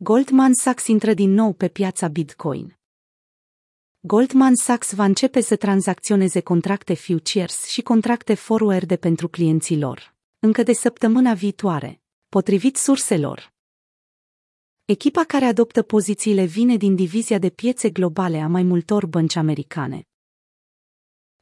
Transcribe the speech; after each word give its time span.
Goldman 0.00 0.54
Sachs 0.54 0.86
intră 0.86 1.14
din 1.14 1.30
nou 1.30 1.52
pe 1.52 1.68
piața 1.68 2.08
Bitcoin. 2.08 2.78
Goldman 4.00 4.54
Sachs 4.54 4.92
va 4.92 5.04
începe 5.04 5.40
să 5.40 5.56
tranzacționeze 5.56 6.40
contracte 6.40 6.94
futures 6.94 7.64
și 7.66 7.82
contracte 7.82 8.34
forward 8.34 8.96
pentru 8.96 9.28
clienții 9.28 9.78
lor, 9.78 10.14
încă 10.38 10.62
de 10.62 10.72
săptămâna 10.72 11.34
viitoare, 11.34 12.02
potrivit 12.28 12.76
surselor. 12.76 13.52
Echipa 14.84 15.24
care 15.24 15.44
adoptă 15.44 15.82
pozițiile 15.82 16.44
vine 16.44 16.76
din 16.76 16.94
divizia 16.94 17.38
de 17.38 17.50
piețe 17.50 17.90
globale 17.90 18.40
a 18.40 18.46
mai 18.46 18.62
multor 18.62 19.06
bănci 19.06 19.36
americane. 19.36 20.02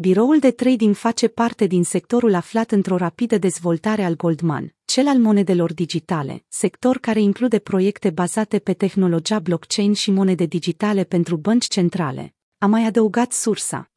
Biroul 0.00 0.38
de 0.38 0.50
trading 0.50 0.94
face 0.94 1.28
parte 1.28 1.66
din 1.66 1.84
sectorul 1.84 2.34
aflat 2.34 2.70
într-o 2.70 2.96
rapidă 2.96 3.38
dezvoltare 3.38 4.04
al 4.04 4.16
Goldman, 4.16 4.74
cel 4.84 5.06
al 5.06 5.18
monedelor 5.18 5.74
digitale, 5.74 6.44
sector 6.48 6.98
care 6.98 7.20
include 7.20 7.58
proiecte 7.58 8.10
bazate 8.10 8.58
pe 8.58 8.72
tehnologia 8.72 9.38
blockchain 9.38 9.92
și 9.92 10.10
monede 10.10 10.44
digitale 10.44 11.04
pentru 11.04 11.36
bănci 11.36 11.66
centrale. 11.66 12.34
A 12.58 12.66
mai 12.66 12.84
adăugat 12.84 13.32
sursa. 13.32 13.90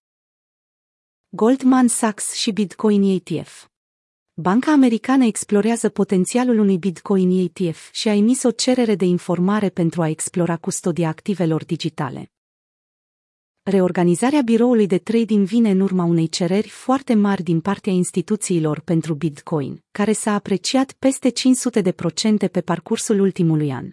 Goldman 1.30 1.88
Sachs 1.88 2.34
și 2.34 2.52
Bitcoin 2.52 3.22
ETF. 3.26 3.68
Banca 4.34 4.72
americană 4.72 5.26
explorează 5.26 5.90
potențialul 5.90 6.59
unui 6.59 6.78
Bitcoin 6.78 7.30
ETF 7.30 7.92
și 7.92 8.08
a 8.08 8.14
emis 8.14 8.44
o 8.44 8.52
cerere 8.52 8.95
de 8.95 9.06
informare 9.06 9.70
pentru 9.70 10.02
a 10.02 10.08
explora 10.08 10.58
custodia 10.58 11.08
activelor 11.08 11.66
digitale. 11.66 12.31
Reorganizarea 13.64 14.42
biroului 14.42 14.88
de 14.88 14.98
trading 14.98 15.46
vine 15.46 15.70
în 15.70 15.80
urma 15.80 16.04
unei 16.04 16.28
cereri 16.28 16.68
foarte 16.70 17.14
mari 17.14 17.44
din 17.44 17.62
partea 17.62 17.94
instituțiilor 17.94 18.80
pentru 18.80 19.14
Bitcoin, 19.14 19.84
care 19.92 20.12
s-a 20.12 20.34
apreciat 20.34 20.92
peste 20.92 21.30
500 21.30 21.82
de 21.82 21.92
procente 21.92 22.48
pe 22.48 22.62
parcursul 22.62 23.20
ultimului 23.20 23.72
an. 23.72 23.90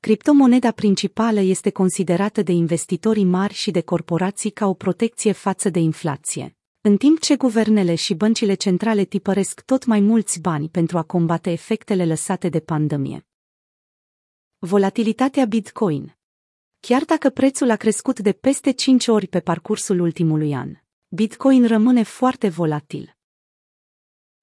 Criptomoneda 0.00 0.70
principală 0.70 1.40
este 1.40 1.70
considerată 1.70 2.42
de 2.42 2.52
investitorii 2.52 3.24
mari 3.24 3.54
și 3.54 3.70
de 3.70 3.80
corporații 3.80 4.50
ca 4.50 4.66
o 4.66 4.74
protecție 4.74 5.32
față 5.32 5.68
de 5.68 5.78
inflație, 5.78 6.56
în 6.80 6.96
timp 6.96 7.20
ce 7.20 7.36
guvernele 7.36 7.94
și 7.94 8.14
băncile 8.14 8.54
centrale 8.54 9.04
tipăresc 9.04 9.60
tot 9.60 9.84
mai 9.84 10.00
mulți 10.00 10.40
bani 10.40 10.68
pentru 10.68 10.98
a 10.98 11.02
combate 11.02 11.50
efectele 11.50 12.06
lăsate 12.06 12.48
de 12.48 12.60
pandemie. 12.60 13.26
Volatilitatea 14.58 15.44
Bitcoin 15.44 16.14
Chiar 16.86 17.04
dacă 17.04 17.30
prețul 17.30 17.70
a 17.70 17.76
crescut 17.76 18.20
de 18.20 18.32
peste 18.32 18.70
5 18.70 19.06
ori 19.06 19.26
pe 19.26 19.40
parcursul 19.40 20.00
ultimului 20.00 20.54
an, 20.54 20.70
Bitcoin 21.08 21.66
rămâne 21.66 22.02
foarte 22.02 22.48
volatil. 22.48 23.16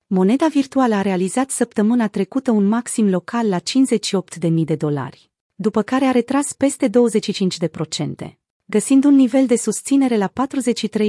Moneda 0.07 0.47
virtuală 0.47 0.95
a 0.95 1.01
realizat 1.01 1.49
săptămâna 1.49 2.07
trecută 2.07 2.51
un 2.51 2.67
maxim 2.67 3.09
local 3.09 3.49
la 3.49 3.59
58.000 3.59 4.51
de 4.65 4.75
dolari, 4.75 5.31
după 5.55 5.81
care 5.81 6.05
a 6.05 6.11
retras 6.11 6.53
peste 6.53 6.89
25%, 6.89 8.37
găsind 8.65 9.03
un 9.03 9.15
nivel 9.15 9.45
de 9.45 9.55
susținere 9.55 10.17
la 10.17 10.31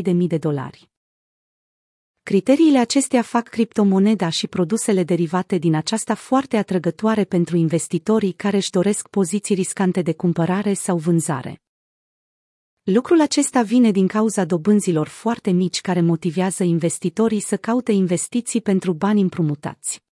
43.000 0.02 0.14
de 0.26 0.38
dolari. 0.38 0.91
Criteriile 2.24 2.78
acestea 2.78 3.22
fac 3.22 3.48
criptomoneda 3.48 4.28
și 4.28 4.46
produsele 4.46 5.02
derivate 5.02 5.58
din 5.58 5.74
aceasta 5.74 6.14
foarte 6.14 6.56
atrăgătoare 6.56 7.24
pentru 7.24 7.56
investitorii 7.56 8.32
care 8.32 8.56
își 8.56 8.70
doresc 8.70 9.08
poziții 9.08 9.54
riscante 9.54 10.02
de 10.02 10.12
cumpărare 10.14 10.72
sau 10.72 10.96
vânzare. 10.96 11.62
Lucrul 12.82 13.20
acesta 13.20 13.62
vine 13.62 13.90
din 13.90 14.06
cauza 14.06 14.44
dobânzilor 14.44 15.08
foarte 15.08 15.50
mici 15.50 15.80
care 15.80 16.00
motivează 16.00 16.62
investitorii 16.62 17.40
să 17.40 17.56
caute 17.56 17.92
investiții 17.92 18.60
pentru 18.60 18.92
bani 18.92 19.20
împrumutați. 19.20 20.02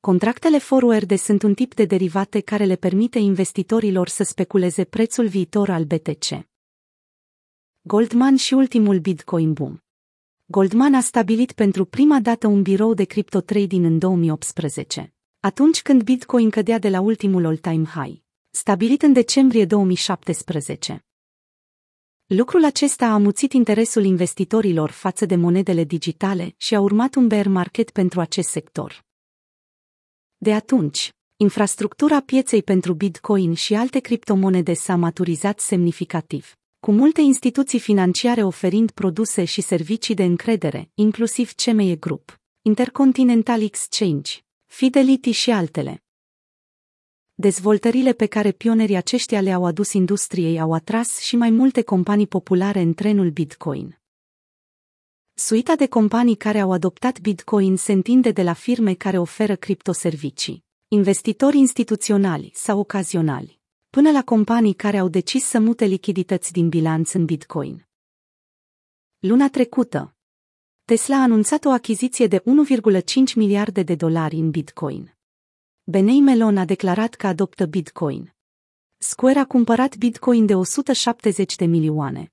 Contractele 0.00 0.58
forward 0.58 1.18
sunt 1.18 1.42
un 1.42 1.54
tip 1.54 1.74
de 1.74 1.84
derivate 1.84 2.40
care 2.40 2.64
le 2.64 2.76
permite 2.76 3.18
investitorilor 3.18 4.08
să 4.08 4.22
speculeze 4.22 4.84
prețul 4.84 5.28
viitor 5.28 5.68
al 5.68 5.84
BTC. 5.84 6.46
Goldman 7.80 8.36
și 8.36 8.54
ultimul 8.54 8.98
Bitcoin 8.98 9.52
boom. 9.52 9.80
Goldman 10.48 10.94
a 10.94 11.00
stabilit 11.00 11.52
pentru 11.52 11.84
prima 11.84 12.20
dată 12.20 12.46
un 12.46 12.62
birou 12.62 12.94
de 12.94 13.04
trading 13.44 13.84
în 13.84 13.98
2018, 13.98 15.14
atunci 15.40 15.82
când 15.82 16.02
Bitcoin 16.02 16.50
cădea 16.50 16.78
de 16.78 16.88
la 16.88 17.00
ultimul 17.00 17.46
all-time 17.46 17.84
high, 17.84 18.22
stabilit 18.50 19.02
în 19.02 19.12
decembrie 19.12 19.64
2017. 19.64 21.04
Lucrul 22.26 22.64
acesta 22.64 23.06
a 23.06 23.12
amuțit 23.12 23.52
interesul 23.52 24.04
investitorilor 24.04 24.90
față 24.90 25.26
de 25.26 25.36
monedele 25.36 25.84
digitale 25.84 26.54
și 26.56 26.74
a 26.74 26.80
urmat 26.80 27.14
un 27.14 27.28
bear 27.28 27.46
market 27.46 27.90
pentru 27.90 28.20
acest 28.20 28.48
sector. 28.48 29.04
De 30.36 30.54
atunci, 30.54 31.10
infrastructura 31.36 32.20
pieței 32.20 32.62
pentru 32.62 32.94
Bitcoin 32.94 33.54
și 33.54 33.74
alte 33.74 33.98
criptomonede 33.98 34.72
s-a 34.74 34.96
maturizat 34.96 35.60
semnificativ 35.60 36.56
cu 36.86 36.92
multe 36.92 37.20
instituții 37.20 37.78
financiare 37.78 38.42
oferind 38.42 38.90
produse 38.90 39.44
și 39.44 39.60
servicii 39.60 40.14
de 40.14 40.24
încredere, 40.24 40.90
inclusiv 40.94 41.52
CME 41.52 41.96
Group, 41.96 42.40
Intercontinental 42.62 43.62
Exchange, 43.62 44.32
Fidelity 44.64 45.30
și 45.30 45.50
altele. 45.50 46.04
Dezvoltările 47.34 48.12
pe 48.12 48.26
care 48.26 48.52
pionerii 48.52 48.96
aceștia 48.96 49.40
le-au 49.40 49.64
adus 49.64 49.92
industriei 49.92 50.60
au 50.60 50.72
atras 50.72 51.18
și 51.18 51.36
mai 51.36 51.50
multe 51.50 51.82
companii 51.82 52.26
populare 52.26 52.80
în 52.80 52.94
trenul 52.94 53.30
Bitcoin. 53.30 53.98
Suita 55.34 55.74
de 55.74 55.86
companii 55.86 56.36
care 56.36 56.60
au 56.60 56.72
adoptat 56.72 57.20
Bitcoin 57.20 57.76
se 57.76 57.92
întinde 57.92 58.30
de 58.30 58.42
la 58.42 58.52
firme 58.52 58.94
care 58.94 59.18
oferă 59.18 59.56
criptoservicii, 59.56 60.64
investitori 60.88 61.58
instituționali 61.58 62.50
sau 62.54 62.78
ocazionali 62.78 63.55
până 63.96 64.10
la 64.10 64.24
companii 64.24 64.74
care 64.74 64.98
au 64.98 65.08
decis 65.08 65.44
să 65.44 65.58
mute 65.58 65.84
lichidități 65.84 66.52
din 66.52 66.68
bilanț 66.68 67.12
în 67.12 67.24
Bitcoin. 67.24 67.86
Luna 69.18 69.48
trecută, 69.48 70.16
Tesla 70.84 71.16
a 71.16 71.22
anunțat 71.22 71.64
o 71.64 71.70
achiziție 71.70 72.26
de 72.26 72.38
1,5 72.38 73.34
miliarde 73.34 73.82
de 73.82 73.94
dolari 73.94 74.36
în 74.36 74.50
Bitcoin. 74.50 75.16
Benei 75.84 76.20
Melon 76.20 76.56
a 76.56 76.64
declarat 76.64 77.14
că 77.14 77.26
adoptă 77.26 77.66
Bitcoin. 77.66 78.34
Square 78.96 79.38
a 79.38 79.46
cumpărat 79.46 79.96
Bitcoin 79.96 80.46
de 80.46 80.54
170 80.54 81.56
de 81.56 81.64
milioane. 81.64 82.32